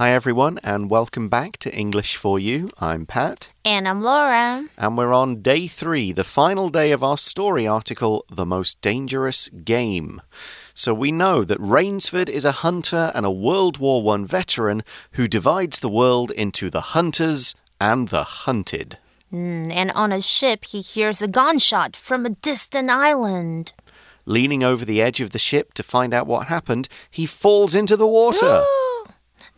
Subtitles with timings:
[0.00, 2.70] Hi, everyone, and welcome back to English for You.
[2.80, 3.50] I'm Pat.
[3.66, 4.64] And I'm Laura.
[4.78, 9.50] And we're on day three, the final day of our story article, The Most Dangerous
[9.50, 10.22] Game.
[10.72, 15.28] So we know that Rainsford is a hunter and a World War I veteran who
[15.28, 18.96] divides the world into the hunters and the hunted.
[19.30, 23.74] Mm, and on a ship, he hears a gunshot from a distant island.
[24.24, 27.98] Leaning over the edge of the ship to find out what happened, he falls into
[27.98, 28.64] the water.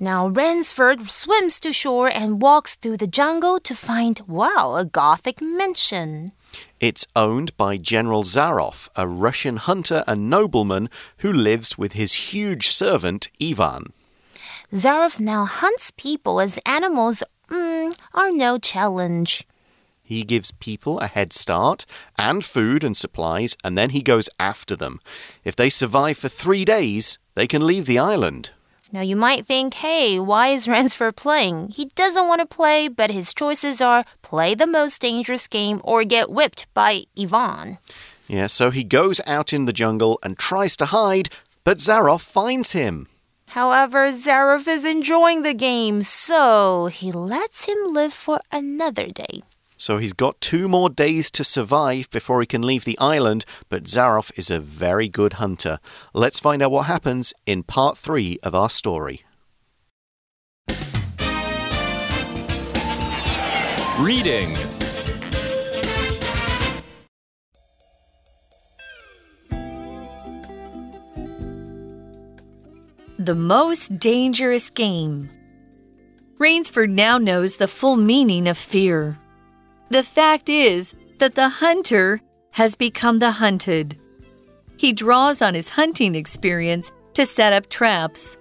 [0.02, 5.40] Now Rainsford swims to shore and walks through the jungle to find, wow, a Gothic
[5.40, 6.32] mansion.
[6.80, 12.66] It's owned by General Zaroff, a Russian hunter and nobleman who lives with his huge
[12.66, 13.92] servant, Ivan.
[14.72, 19.46] Zaroff now hunts people as animals mm, are no challenge.
[20.02, 21.86] He gives people a head start
[22.18, 24.98] and food and supplies, and then he goes after them.
[25.44, 28.50] If they survive for three days, they can leave the island.
[28.92, 31.68] Now, you might think, hey, why is Rainsford playing?
[31.68, 36.04] He doesn't want to play, but his choices are play the most dangerous game or
[36.04, 37.78] get whipped by Ivan.
[38.28, 41.30] Yeah, so he goes out in the jungle and tries to hide,
[41.64, 43.08] but Zaroff finds him.
[43.48, 49.42] However, Zaroff is enjoying the game, so he lets him live for another day.
[49.82, 53.82] So he's got two more days to survive before he can leave the island, but
[53.82, 55.80] Zaroff is a very good hunter.
[56.14, 59.24] Let's find out what happens in part three of our story.
[63.98, 64.56] Reading
[73.18, 75.28] The most dangerous game.
[76.38, 79.18] Rainsford now knows the full meaning of fear.
[79.92, 83.98] The fact is that the hunter has become the hunted.
[84.78, 88.38] He draws on his hunting experience to set up traps.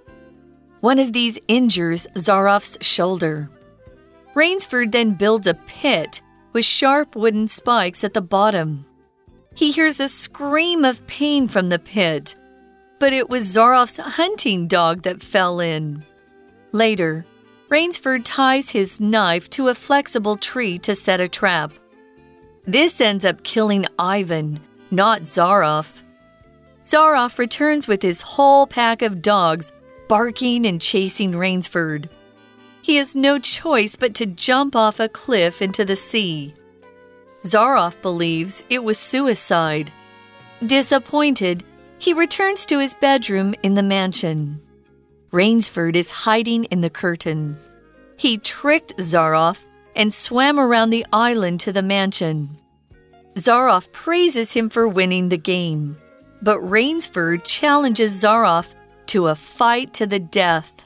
[0.80, 3.50] One of these injures Zaroff's shoulder.
[4.34, 6.22] Rainsford then builds a pit
[6.54, 8.86] with sharp wooden spikes at the bottom.
[9.54, 12.34] He hears a scream of pain from the pit,
[12.98, 16.06] but it was Zaroff's hunting dog that fell in.
[16.72, 17.26] Later,
[17.72, 21.72] Rainsford ties his knife to a flexible tree to set a trap.
[22.68, 24.60] This ends up killing Ivan,
[24.92, 26.04] not Zaroff.
[26.84, 29.72] Zaroff returns with his whole pack of dogs,
[30.10, 32.10] barking and chasing Rainsford.
[32.82, 36.54] He has no choice but to jump off a cliff into the sea.
[37.42, 39.94] Zaroff believes it was suicide.
[40.66, 41.64] Disappointed,
[42.00, 44.62] he returns to his bedroom in the mansion.
[45.32, 47.70] Rainsford is hiding in the curtains.
[48.18, 49.64] He tricked Zaroff
[49.96, 52.58] and swam around the island to the mansion.
[53.36, 55.98] Zaroff praises him for winning the game,
[56.42, 58.74] but Rainsford challenges Zaroff
[59.08, 60.86] to a fight to the death.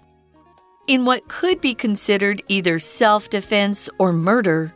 [0.87, 4.75] In what could be considered either self defense or murder,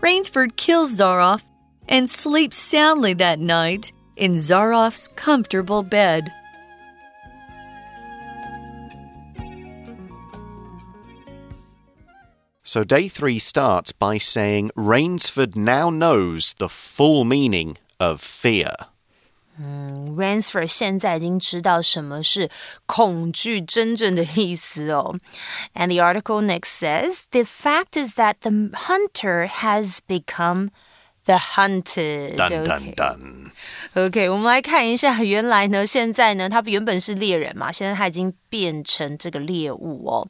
[0.00, 1.42] Rainsford kills Zaroff
[1.88, 6.32] and sleeps soundly that night in Zaroff's comfortable bed.
[12.66, 18.72] So day three starts by saying Rainsford now knows the full meaning of fear.
[19.56, 22.50] Hmm, 嗯，Rainsford 现在已经知道什么是
[22.86, 25.20] 恐惧真正的意思哦。
[25.74, 28.50] And the article next says the fact is that the
[28.86, 30.70] hunter has become
[31.26, 32.36] the hunted.
[32.36, 33.50] Dun dun dun.
[33.94, 40.28] OK，我们来看一下，原来呢，现在呢，他原本是猎人嘛，现在他已经变成这个猎物哦。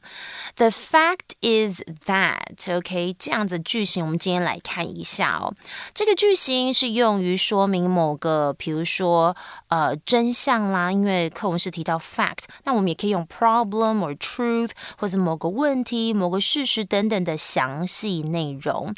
[0.57, 5.55] The fact is that，OK，这样子句型，我们今天来看一下哦。
[5.93, 9.37] 这个句型是用于说明某个，比如说
[9.69, 18.95] 呃真相啦，因为课文是提到 fact，那我们也可以用 problem or truth，或者某个问题、某个事实等等的详细内容。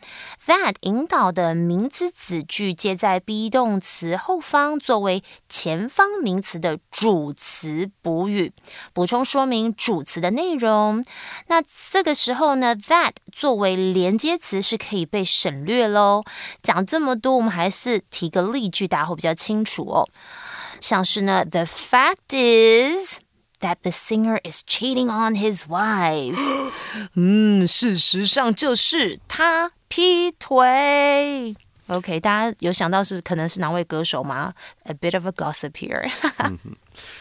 [0.47, 4.37] That 引导的名词子句接在 be 动词后。
[4.47, 8.53] 方作为前方名词的主词补语，
[8.93, 11.05] 补充说明主词的内容。
[11.49, 16.25] 那这个时候呢，that 作为连接词是可以被省略喽。
[16.63, 20.09] 讲这么多，我们还是提个例句，大家会比较清楚哦。
[20.81, 23.19] 像是呢，The fact is
[23.61, 26.37] that the singer is cheating on his wife。
[27.15, 31.57] 嗯，事实上就是他劈腿。
[31.88, 34.54] OK，大家有想到是可能是哪位歌手吗？
[34.84, 36.10] A bit of a gossip here.
[36.38, 36.76] mm-hmm.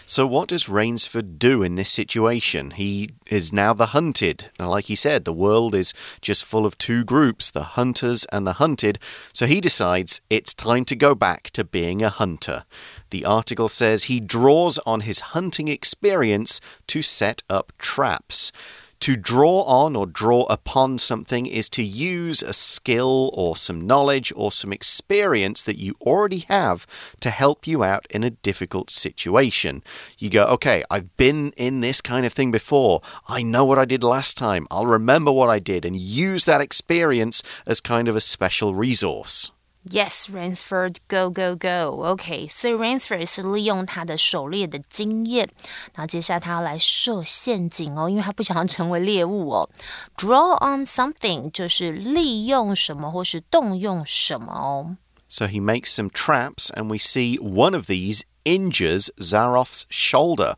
[0.06, 2.72] So, what does Rainsford do in this situation?
[2.76, 4.50] He is now the hunted.
[4.60, 8.46] Now, like he said, the world is just full of two groups the hunters and
[8.46, 9.00] the hunted.
[9.32, 12.62] So, he decides it's time to go back to being a hunter.
[13.10, 18.52] The article says he draws on his hunting experience to set up traps.
[19.01, 24.33] To draw on or draw upon something is to use a skill or some knowledge
[24.35, 26.87] or some experience that you already have
[27.19, 29.83] to help you out in a difficult situation.
[30.17, 33.01] You go, okay, I've been in this kind of thing before.
[33.27, 34.65] I know what I did last time.
[34.71, 39.51] I'll remember what I did and use that experience as kind of a special resource.
[39.87, 42.03] Yes, Rainsford, go go go.
[42.03, 45.47] OK，所以 Rainsford 是利用他的狩猎的经验，
[45.93, 49.69] 然后接下来他要来设陷阱哦，因为他不想要成为猎物哦。
[50.17, 54.97] Draw on something 就是利用什么或是动用什么哦。
[55.29, 60.53] So he makes some traps, and we see one of these injures Zaroff's shoulder.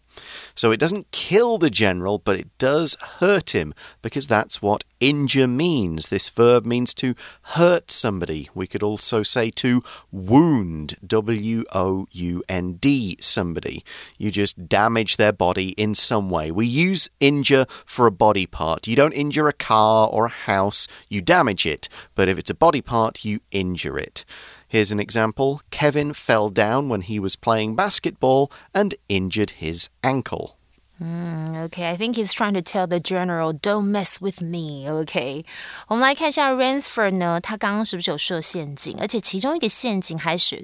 [0.56, 5.48] So it doesn't kill the general, but it does hurt him because that's what injure
[5.48, 6.07] means.
[6.07, 7.13] This verb means to
[7.54, 8.50] hurt somebody.
[8.56, 9.81] We could also say to
[10.12, 13.86] wound, W O U N D, somebody.
[14.18, 16.51] You just damage their body in some way.
[16.51, 18.88] We use injure for a body part.
[18.88, 21.88] You don't injure a car or a house, you damage it.
[22.16, 24.25] But if it's a body part, you injure it.
[24.69, 30.56] Here's an example Kevin fell down when he was playing basketball and injured his ankle.
[31.00, 34.90] Mm, okay, I think he's trying to tell the general, don't mess with me.
[34.90, 35.46] Okay，
[35.88, 38.98] 我们来看一下 Rainsford 呢，他刚刚是不是有设陷阱？
[39.00, 40.60] 而且其中一个陷阱还使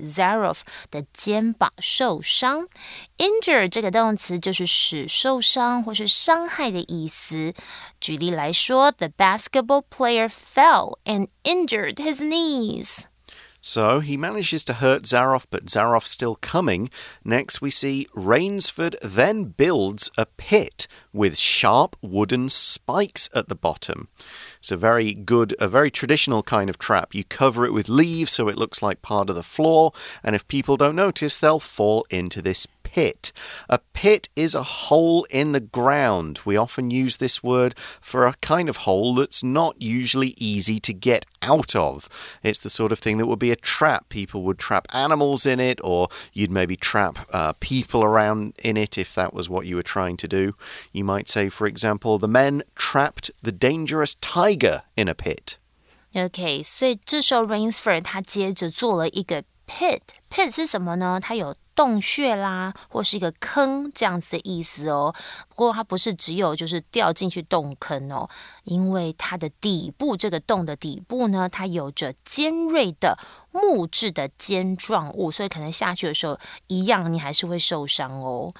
[9.15, 13.05] basketball player fell and injured his knees.
[13.65, 16.89] So he manages to hurt Zaroff, but Zaroff's still coming.
[17.23, 24.09] Next, we see Rainsford then builds a pit with sharp wooden spikes at the bottom.
[24.59, 27.15] It's a very good, a very traditional kind of trap.
[27.15, 30.45] You cover it with leaves so it looks like part of the floor, and if
[30.49, 33.32] people don't notice, they'll fall into this pit.
[33.68, 36.40] A pit is a hole in the ground.
[36.46, 40.94] We often use this word for a kind of hole that's not usually easy to
[40.94, 42.08] get out of.
[42.42, 44.08] It's the sort of thing that would be a trap.
[44.08, 48.96] People would trap animals in it, or you'd maybe trap uh, people around in it
[48.96, 50.54] if that was what you were trying to do.
[50.90, 55.58] You might say, for example, the men trapped the dangerous tiger in a pit.
[56.14, 61.20] OK，所以这时候 Rainsford 他接着做了一个 pit。pit 是什么呢？
[61.20, 65.13] 它有 洞穴啦，或是一个坑这样子的意思哦。
[65.49, 68.29] 不过它不是只有就是掉进去洞坑哦，
[68.63, 73.17] 因为它的底部这个洞的底部呢，它有着尖锐的
[73.51, 78.53] 木质的尖状物，所以可能下去的时候一样，你还是会受伤哦。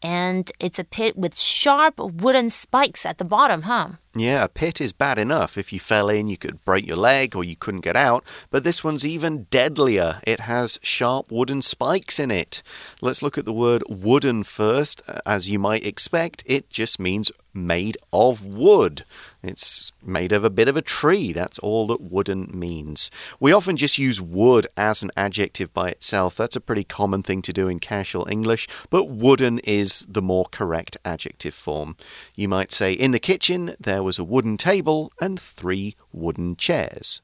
[0.00, 3.94] And it's a pit with sharp wooden spikes at the bottom, huh?
[4.14, 5.58] Yeah, a pit is bad enough.
[5.58, 8.24] If you fell in, you could break your leg or you couldn't get out.
[8.50, 10.20] But this one's even deadlier.
[10.24, 12.62] It has sharp wooden spikes in it.
[13.00, 15.02] Let's look at the word wooden first.
[15.06, 19.04] Uh, as you might expect, it just means made of wood.
[19.42, 21.32] It's made of a bit of a tree.
[21.32, 23.10] That's all that wooden means.
[23.38, 26.36] We often just use wood as an adjective by itself.
[26.36, 30.46] That's a pretty common thing to do in casual English, but wooden is the more
[30.46, 31.96] correct adjective form.
[32.34, 37.19] You might say, in the kitchen, there was a wooden table and three wooden chairs.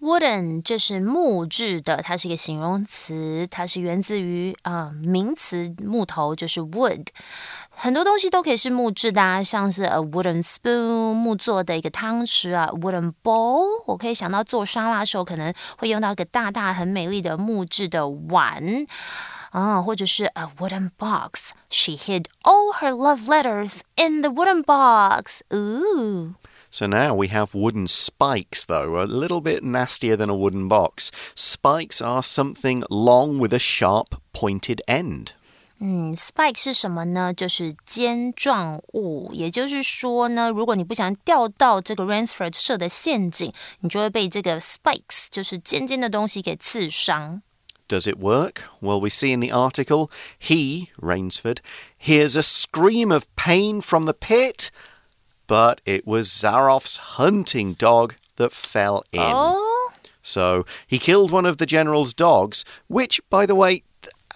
[0.00, 7.08] Wooden 这是木质的，它是一个形容词，它是源自于呃名词木头，就是 wood。
[7.70, 18.62] 很多东西都可以是木质的啊，像是 a wooden spoon 木做的一个汤匙啊，wooden bowl 我可以想到做沙拉的时候可能会用到一个大大很美丽的木质的碗
[19.53, 21.51] 啊，或者是 a wooden box.
[21.69, 25.41] She hid all her love letters in the wooden box.
[25.53, 26.33] Ooh.
[26.71, 31.11] So now we have wooden spikes, though, a little bit nastier than a wooden box.
[31.35, 35.33] Spikes are something long with a sharp pointed end.
[35.79, 37.31] 嗯，spike 是什么呢？
[37.31, 39.29] 就是尖状物。
[39.33, 47.43] 也就是说呢，如果你不想掉到这个 Rainsford 设的陷阱，你就会被这个 spikes，就是尖尖的东西给刺伤。
[47.87, 48.63] Does it work?
[48.81, 50.09] Well, we see in the article
[50.39, 51.59] he, Rainsford,
[51.97, 54.71] hears a scream of pain from the pit
[55.47, 59.21] but it was Zaroff's hunting dog that fell in.
[59.21, 59.91] Oh?
[60.21, 63.83] So he killed one of the general's dogs, which, by the way,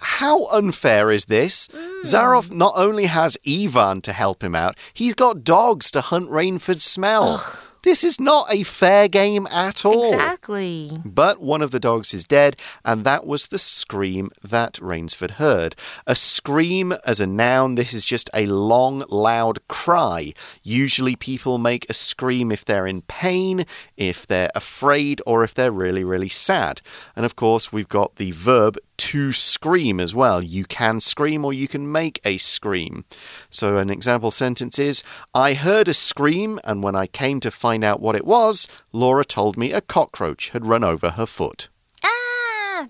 [0.00, 1.68] how unfair is this?
[1.68, 2.02] Mm.
[2.02, 6.84] Zaroff not only has Ivan to help him out, he's got dogs to hunt Rainsford's
[6.84, 7.40] smell.
[7.40, 7.58] Ugh.
[7.88, 10.12] This is not a fair game at all.
[10.12, 11.00] Exactly.
[11.06, 12.54] But one of the dogs is dead,
[12.84, 15.74] and that was the scream that Rainsford heard.
[16.06, 20.34] A scream as a noun, this is just a long, loud cry.
[20.62, 23.64] Usually, people make a scream if they're in pain,
[23.96, 26.82] if they're afraid, or if they're really, really sad.
[27.16, 30.42] And of course, we've got the verb to scream as well.
[30.42, 33.04] You can scream or you can make a scream.
[33.48, 35.02] So, an example sentence is
[35.32, 39.23] I heard a scream, and when I came to find out what it was, Laura
[39.23, 41.69] told me a cockroach had run over her foot.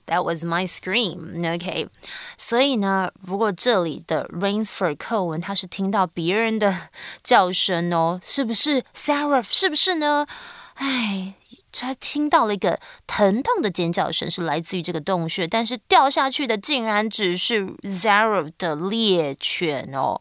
[0.07, 1.45] That was my scream.
[1.45, 1.87] OK，
[2.35, 6.89] 所以呢，如果这里的 Rainsford 课文他是听到别人的
[7.23, 9.43] 叫声哦，是不是 Sarah？
[9.43, 10.25] 是不是呢？
[10.73, 11.35] 哎，
[11.72, 20.20] 他听到了一个疼痛的尖叫声，是来自于这个洞穴，但是掉下去的竟然只是 Zara 的猎犬哦。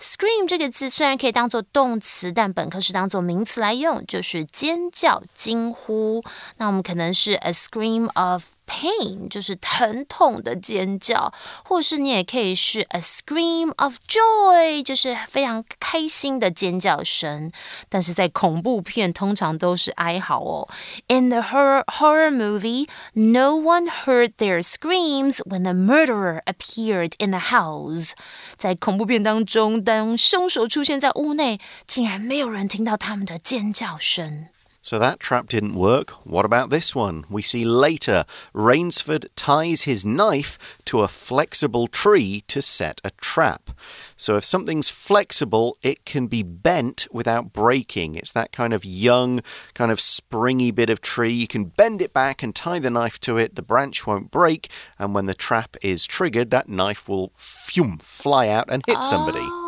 [0.00, 6.22] Scream 这个字虽然可以当做动词，但本科是当做名词来用，就是尖叫、惊呼。
[6.56, 8.44] 那我们可能是 a scream of。
[8.68, 11.32] Pain 就是疼痛的尖叫，
[11.64, 17.50] 或是你也可以是 a scream of joy，就是非常开心的尖叫声。
[17.88, 20.68] 但是在恐怖片通常都是哀嚎哦。
[21.08, 27.40] In the horror horror movie, no one heard their screams when the murderer appeared in the
[27.40, 28.12] house。
[28.58, 34.48] 在恐怖片当中，当凶手出现在屋内，竟然没有人听到他们的尖叫声。
[34.80, 36.10] So that trap didn't work.
[36.24, 37.24] What about this one?
[37.28, 43.70] We see later Rainsford ties his knife to a flexible tree to set a trap.
[44.16, 48.14] So if something's flexible, it can be bent without breaking.
[48.14, 49.42] It's that kind of young,
[49.74, 51.32] kind of springy bit of tree.
[51.32, 53.56] You can bend it back and tie the knife to it.
[53.56, 54.70] The branch won't break.
[54.98, 59.40] And when the trap is triggered, that knife will phew, fly out and hit somebody.
[59.42, 59.67] Oh.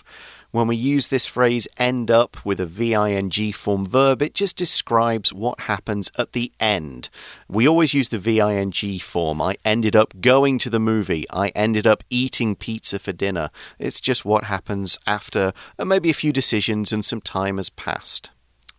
[0.51, 5.33] When we use this phrase end up with a VING form verb, it just describes
[5.33, 7.09] what happens at the end.
[7.47, 9.41] We always use the VING form.
[9.41, 11.25] I ended up going to the movie.
[11.31, 13.49] I ended up eating pizza for dinner.
[13.79, 18.31] It's just what happens after uh, maybe a few decisions and some time has passed.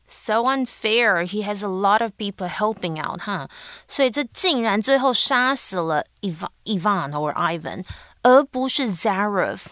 [0.06, 1.22] So unfair.
[1.22, 3.48] He has a lot of people helping out, huh?
[3.88, 7.86] 所以这竟然最后杀死了 Ivan or Ivan，
[8.22, 9.68] 而不是 Zaroff。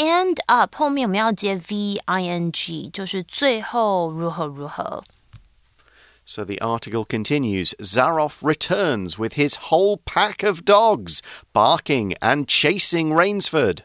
[0.00, 5.04] end up 后面我们要接 v i n g，就是最后如何如何。
[6.28, 11.20] So the article continues Zaroff returns with his whole pack of dogs,
[11.52, 13.84] barking and chasing Rainsford.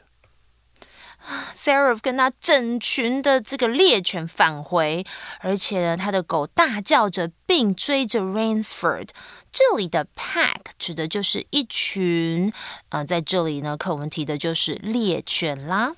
[1.54, 5.06] Sarah 跟他整群的这个猎犬返回，
[5.42, 9.10] 而且呢，他的狗大叫着，并追着 Rainsford。
[9.52, 12.52] 这里的 pack 指的就是一群，
[12.90, 15.94] 啊、呃，在这里呢，课文提的就是猎犬啦。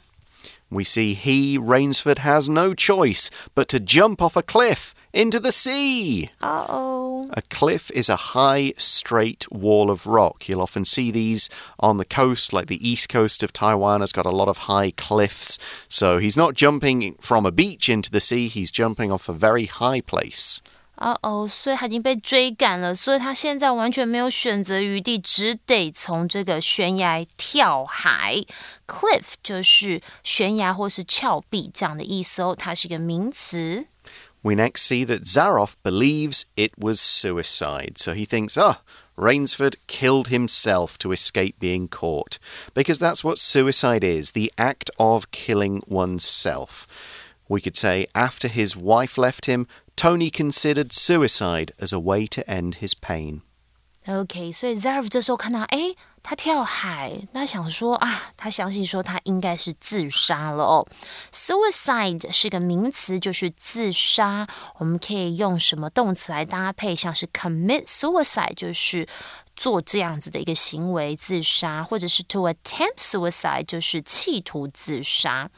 [0.70, 5.52] We see he, Rainsford, has no choice but to jump off a cliff into the
[5.52, 6.30] sea.
[6.40, 7.30] Uh oh.
[7.32, 10.48] A cliff is a high, straight wall of rock.
[10.48, 11.48] You'll often see these
[11.80, 14.92] on the coast, like the east coast of Taiwan has got a lot of high
[14.92, 15.58] cliffs.
[15.88, 19.66] So he's not jumping from a beach into the sea, he's jumping off a very
[19.66, 20.60] high place.
[20.97, 28.45] 哦哦，所以他已经被追赶了，所以他现在完全没有选择余地，只得从这个悬崖跳海。
[28.87, 33.87] Cliff 就是悬崖或是峭壁这样的意思哦，它是一个名词。
[34.43, 37.93] We next see that Zaroff believes it was suicide.
[37.97, 38.77] So he thinks, ah, oh,
[39.15, 42.37] Rainsford killed himself to escape being caught.
[42.73, 46.85] Because that's what suicide is the act of killing oneself.
[47.47, 49.67] We could say, after his wife left him,
[49.98, 53.40] Tony considered suicide as a way to end his pain.
[54.06, 60.86] OK，所以 Zaroff 这时候看到，哎，他跳海，他想说啊，他相信说他应该是自杀了哦。
[61.32, 64.46] Suicide 是个名词，就是自杀。
[64.76, 66.94] 我们可以用什么动词来搭配？
[66.94, 69.06] 像是 commit suicide 就是
[69.57, 75.49] 做这样子的一个行为，自杀，或者是 to attempt suicide 就是企图自杀。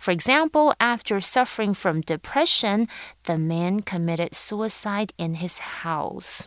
[0.00, 2.88] For example, after suffering from depression,
[3.24, 6.46] the man committed suicide in his house.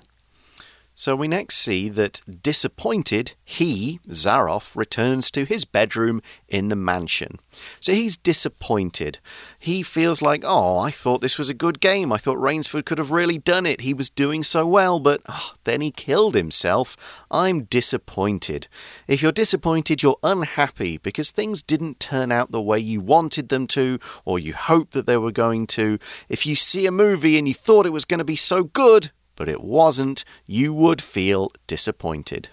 [0.97, 7.41] So we next see that disappointed, he, Zaroff, returns to his bedroom in the mansion.
[7.81, 9.19] So he's disappointed.
[9.59, 12.13] He feels like, oh, I thought this was a good game.
[12.13, 13.81] I thought Rainsford could have really done it.
[13.81, 16.97] He was doing so well, but oh, then he killed himself.
[17.29, 18.69] I'm disappointed.
[19.09, 23.67] If you're disappointed, you're unhappy because things didn't turn out the way you wanted them
[23.69, 25.99] to or you hoped that they were going to.
[26.29, 29.11] If you see a movie and you thought it was going to be so good,
[29.37, 32.49] but it wasn't, you would feel disappointed.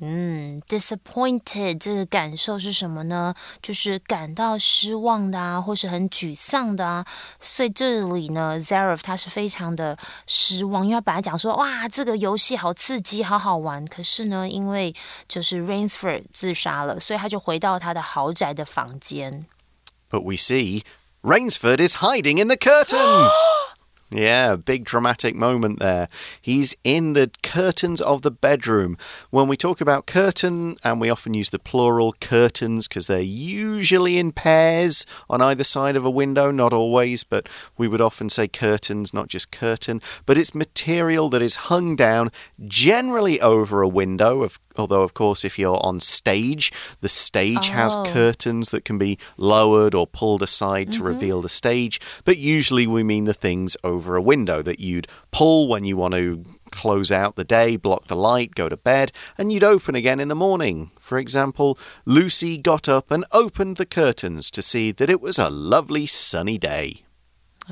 [0.00, 3.32] Hmm, 嗯，disappointed 这个感受是什么呢？
[3.62, 7.06] 就是感到失望的啊，或是很沮丧的啊。
[7.38, 13.86] 所以这里呢，Zaroff 他是非常的失望，因为他本来讲说，哇，这个游戏好刺激，好好玩。
[13.86, 14.94] 可是呢，因为
[15.28, 19.46] 就是 Rainsford 自杀了，所以他就回到他的豪宅的房间。
[20.10, 20.82] But we see
[21.22, 23.30] Rainsford is hiding in the curtains.
[24.14, 26.06] Yeah, big dramatic moment there.
[26.40, 28.96] He's in the curtains of the bedroom.
[29.30, 34.18] When we talk about curtain, and we often use the plural curtains because they're usually
[34.18, 38.46] in pairs on either side of a window, not always, but we would often say
[38.46, 40.00] curtains, not just curtain.
[40.26, 42.30] But it's material that is hung down
[42.64, 47.72] generally over a window, of Although, of course, if you're on stage, the stage oh.
[47.72, 51.12] has curtains that can be lowered or pulled aside to mm -hmm.
[51.12, 52.00] reveal the stage.
[52.24, 56.14] But usually we mean the things over a window that you'd pull when you want
[56.14, 60.20] to close out the day, block the light, go to bed, and you'd open again
[60.20, 60.90] in the morning.
[60.98, 65.50] For example, Lucy got up and opened the curtains to see that it was a
[65.50, 67.03] lovely sunny day.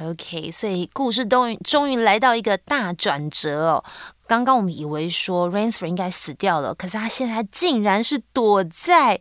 [0.00, 3.84] OK，所以故事终于终于来到一个大转折哦。
[4.26, 9.20] 刚刚我们以为说 Rainsford 应该死掉了，可是他现在竟然是躲在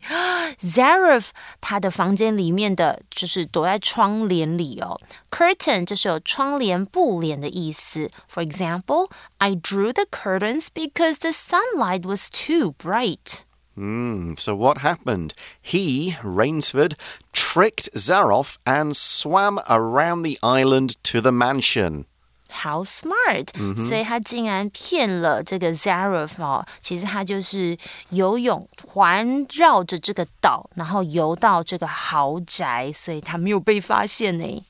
[0.61, 1.27] Zareth
[1.59, 4.97] 他的房间里面的，就是躲在窗帘里哦。
[5.29, 8.09] Curtain 就是有窗帘、布帘的意思。
[8.33, 9.09] For example,
[9.39, 13.41] I drew the curtains because the sunlight was too bright.
[13.80, 15.34] Mm, so what happened?
[15.60, 16.94] He, Rainsford,
[17.32, 22.06] tricked Zaroff and swam around the island to the mansion.
[22.48, 27.76] How smart！、嗯、所以他竟然骗了这个 Zaroff 哦，其实他就是
[28.10, 34.64] 游泳环绕着这个岛，然后游到这个豪宅，所以他没有被发现呢。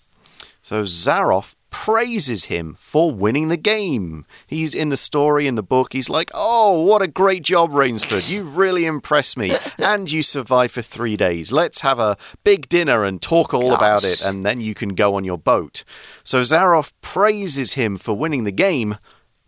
[0.62, 4.25] So Zaroff praises him for winning the game.
[4.45, 5.93] He's in the story in the book.
[5.93, 8.29] He's like, "Oh, what a great job, Rainsford!
[8.29, 11.51] You've really impressed me, and you survived for three days.
[11.51, 13.77] Let's have a big dinner and talk all Gosh.
[13.77, 15.83] about it, and then you can go on your boat."
[16.23, 18.97] So Zaroff praises him for winning the game,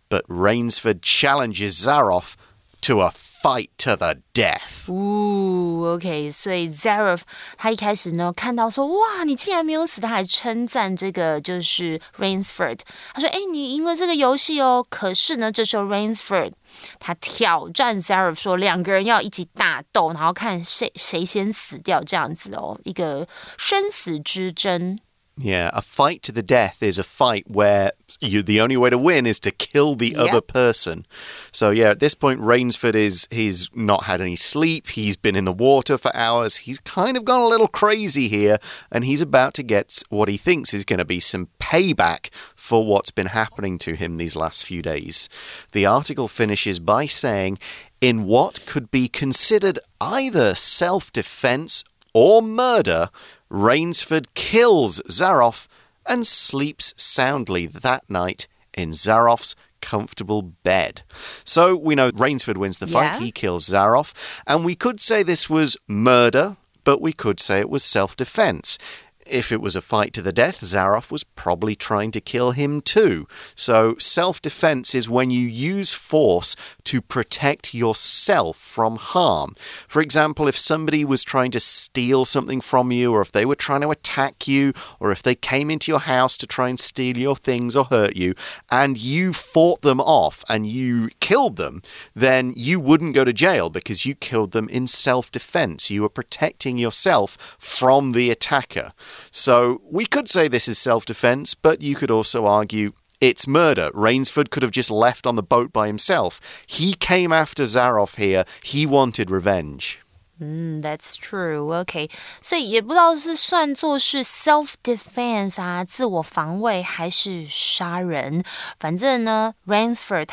[0.08, 2.36] but Rainsford challenges Zaroff
[2.80, 3.10] to a
[3.44, 4.90] fight to the death.
[4.90, 7.20] 哦，OK，所以 Zareth
[7.58, 12.78] 他一开始呢看到说哇，你竟然没有死，他还称赞这个就是 Rainsford。
[13.12, 16.52] 他说：“哎，你赢了这个游戏哦。”可是呢，这时候 Rainsford
[16.98, 24.98] 他挑战 Zareth 说，两个人要一起打斗，然后看谁谁先死掉这样子哦，一个生死之争。
[25.36, 29.26] Yeah, a fight to the death is a fight where you the only way to win
[29.26, 30.28] is to kill the yep.
[30.28, 31.06] other person.
[31.50, 35.44] So yeah, at this point Rainsford is he's not had any sleep, he's been in
[35.44, 38.58] the water for hours, he's kind of gone a little crazy here,
[38.92, 42.86] and he's about to get what he thinks is going to be some payback for
[42.86, 45.28] what's been happening to him these last few days.
[45.72, 47.58] The article finishes by saying
[48.00, 51.82] in what could be considered either self-defense
[52.14, 53.10] or murder,
[53.50, 55.66] Rainsford kills Zaroff
[56.06, 61.02] and sleeps soundly that night in Zaroff's comfortable bed.
[61.44, 63.20] So we know Rainsford wins the fight, yeah.
[63.20, 64.12] he kills Zaroff,
[64.46, 68.78] and we could say this was murder, but we could say it was self defense.
[69.26, 72.80] If it was a fight to the death, Zaroff was probably trying to kill him
[72.82, 73.26] too.
[73.54, 79.54] So, self defense is when you use force to protect yourself from harm.
[79.88, 83.54] For example, if somebody was trying to steal something from you, or if they were
[83.54, 87.16] trying to attack you, or if they came into your house to try and steal
[87.16, 88.34] your things or hurt you,
[88.70, 91.82] and you fought them off and you killed them,
[92.14, 95.90] then you wouldn't go to jail because you killed them in self defense.
[95.90, 98.92] You were protecting yourself from the attacker.
[99.30, 103.90] So we could say this is self defense, but you could also argue it's murder.
[103.94, 106.40] Rainsford could have just left on the boat by himself.
[106.66, 110.00] He came after Zaroff here, he wanted revenge.
[110.42, 111.72] Mm, that's true.
[111.72, 112.10] OK，
[112.42, 118.42] 所以也不知道是算作是 self defense 啊，自我防卫，还是杀人。
[118.80, 120.26] 反正呢，Rainsford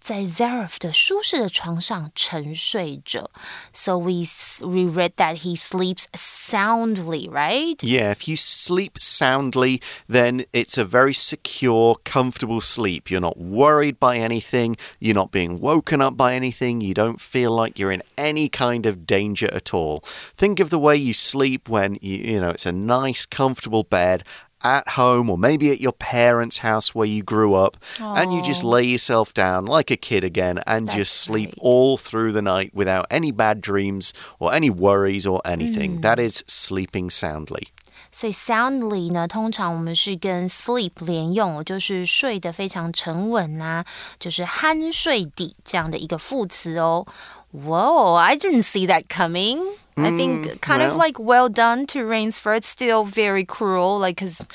[0.00, 3.30] 在 Zaroff 的舒适的床上沉睡着。
[3.72, 4.24] So we
[4.62, 7.76] we read that he sleeps soundly, right?
[7.82, 13.10] Yeah, if you sleep soundly, then it's a very secure, comfortable sleep.
[13.10, 14.76] You're not worried by anything.
[14.98, 16.80] You're not being woken up by anything.
[16.80, 19.98] You don't feel like you're in any kind of danger at all.
[20.34, 24.24] Think of the way you sleep when you, you know it's a nice, comfortable bed
[24.63, 28.17] at home or maybe at your parents' house where you grew up, Aww.
[28.17, 31.59] and you just lay yourself down like a kid again and That's just sleep great.
[31.61, 35.97] all through the night without any bad dreams or any worries or anything.
[35.97, 36.01] Mm.
[36.01, 37.67] That is sleeping soundly.
[38.11, 43.85] 所以 soundly 呢，通常我们是跟 sleep 连用，就是睡得非常沉稳啊，
[44.17, 47.05] 就是酣睡底这样的一个副词哦。
[47.52, 49.58] Whoa, I didn't see that coming.
[49.96, 52.64] I think Mm, kind of like well done to Rainsford.
[52.64, 54.46] Still very cruel, like because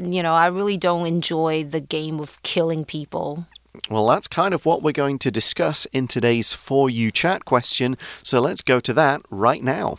[0.00, 3.46] you know I really don't enjoy the game of killing people.
[3.90, 7.96] Well, that's kind of what we're going to discuss in today's For You chat question.
[8.22, 9.98] So let's go to that right now.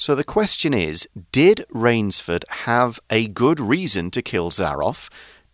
[0.00, 5.10] So the question is Did Rainsford have a good reason to kill Zaroff?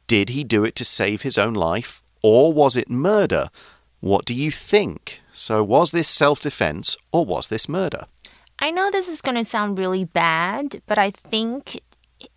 [0.07, 2.01] Did he do it to save his own life?
[2.23, 3.49] Or was it murder?
[3.99, 5.21] What do you think?
[5.33, 8.05] So, was this self defense or was this murder?
[8.61, 11.81] I know this is going to sound really bad, but I think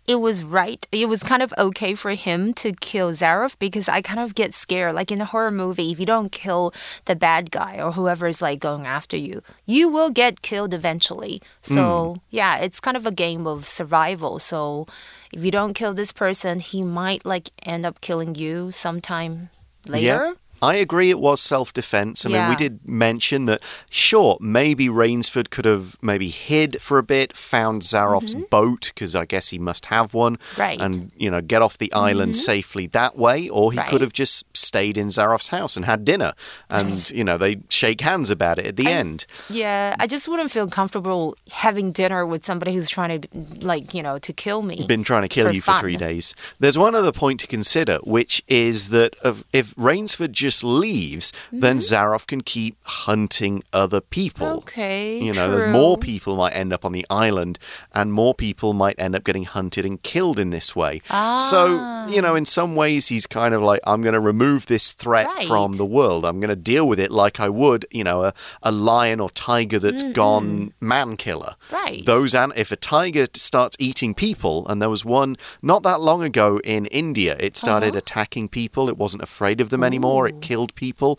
[0.06, 0.86] it was right.
[0.92, 4.54] It was kind of okay for him to kill Zaroff because I kind of get
[4.54, 4.94] scared.
[4.94, 6.74] Like in a horror movie, if you don't kill
[7.04, 11.40] the bad guy or whoever is like going after you, you will get killed eventually.
[11.62, 12.18] So, hmm.
[12.30, 14.38] yeah, it's kind of a game of survival.
[14.38, 14.86] So,
[15.32, 19.50] if you don't kill this person, he might like end up killing you sometime
[19.86, 20.34] later.
[20.62, 22.26] I agree it was self defense.
[22.26, 27.02] I mean, we did mention that, sure, maybe Rainsford could have maybe hid for a
[27.02, 28.44] bit, found Zaroff's mm-hmm.
[28.50, 30.38] boat, because I guess he must have one.
[30.58, 30.80] Right.
[30.80, 32.40] And, you know, get off the island mm-hmm.
[32.40, 33.88] safely that way, or he Right.
[33.88, 36.32] could have just stayed in Zaroff's house and had dinner,
[36.68, 39.26] and, you know, they shake hands about it at the end.
[39.48, 43.28] Yeah, I just wouldn't feel comfortable having dinner with somebody who's trying to,
[43.60, 44.84] like, you know, to kill me.
[44.86, 46.34] been trying to kill for you for three days.
[46.58, 49.16] There's one other point to consider, which is that
[49.52, 54.46] if Rainsford just leaves, then Zaroff can keep hunting other people.
[54.62, 57.58] Okay, You know, there's more people might end up on the island,
[57.94, 61.02] and more people might end up getting hunted and killed in this way.
[61.10, 61.36] Ah.
[61.50, 64.92] So, you know, in some ways, he's kind of like, I'm going to remove this
[64.92, 65.46] threat Right.
[65.48, 66.24] from the world.
[66.24, 69.30] I'm going to deal with it like I would, you know, a, a lion or
[69.30, 71.54] tiger that's gone man killer.
[71.70, 72.04] Right.
[72.04, 76.22] Those an- if a tiger starts eating people, and there was one not that long
[76.22, 77.98] ago in India, it started Uh-huh.
[77.98, 78.88] attacking people.
[78.88, 80.26] It wasn't afraid of them anymore.
[80.28, 81.18] It killed people.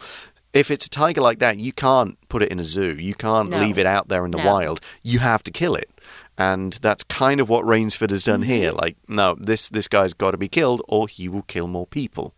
[0.54, 2.96] If it's a tiger like that, you can't put it in a zoo.
[3.00, 3.60] You can't No.
[3.60, 4.46] leave it out there in the No.
[4.52, 4.82] wild.
[5.02, 5.90] You have to kill it.
[6.38, 8.52] And that's kind of what Rainsford has done Mm-hmm.
[8.52, 8.72] here.
[8.72, 12.34] Like, no, this this guy's got to be killed, or he will kill more people.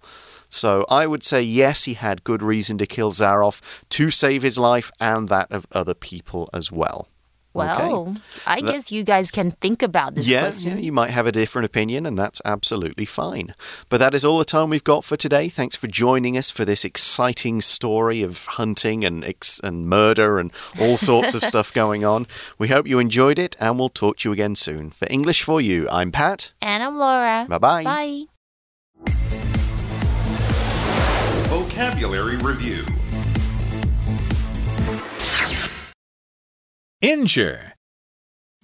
[0.50, 4.60] So I would say yes, he had good reason to kill Zaroff to save his
[4.60, 7.08] life and that of other people as well.
[7.56, 7.88] Okay.
[7.88, 8.16] Well,
[8.48, 10.78] I guess you guys can think about this Yeah, question.
[10.78, 13.54] yeah, you might have a different opinion, and that's absolutely fine.
[13.90, 15.50] But that is all the time we've got for today.
[15.50, 19.24] Thanks for joining us for this exciting story of hunting and
[19.64, 22.26] and murder and all sorts of stuff going on.
[22.58, 24.90] We hope you enjoyed it, and we'll talk to you again soon.
[24.90, 26.54] For English for You, I'm Pat.
[26.62, 27.46] And I'm Laura.
[27.48, 27.84] Bye-bye.
[27.84, 28.24] Bye.
[31.50, 32.84] Vocabulary Review
[37.04, 37.74] Injure.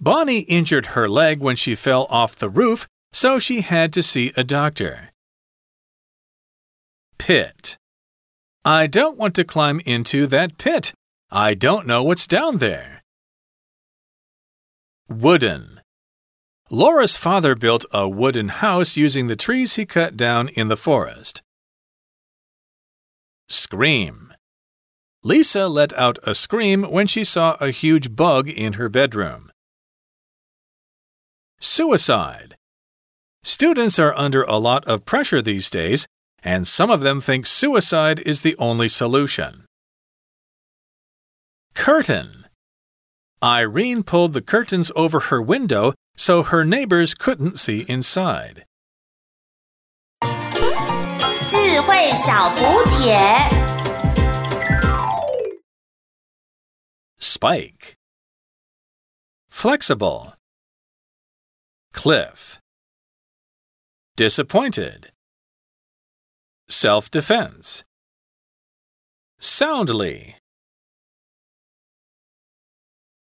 [0.00, 4.32] Bonnie injured her leg when she fell off the roof, so she had to see
[4.34, 5.10] a doctor.
[7.18, 7.76] Pit.
[8.64, 10.94] I don't want to climb into that pit.
[11.30, 13.02] I don't know what's down there.
[15.06, 15.82] Wooden.
[16.70, 21.42] Laura's father built a wooden house using the trees he cut down in the forest.
[23.50, 24.29] Scream.
[25.23, 29.51] Lisa let out a scream when she saw a huge bug in her bedroom.
[31.59, 32.55] Suicide.
[33.43, 36.07] Students are under a lot of pressure these days,
[36.43, 39.65] and some of them think suicide is the only solution.
[41.73, 42.45] Curtain.
[43.43, 48.65] Irene pulled the curtains over her window so her neighbors couldn't see inside.
[51.47, 53.78] 智慧小补帖。
[57.22, 57.98] Spike.
[59.50, 60.32] Flexible.
[61.92, 62.58] Cliff.
[64.16, 65.12] Disappointed.
[66.70, 67.84] Self defense.
[69.38, 70.39] Soundly.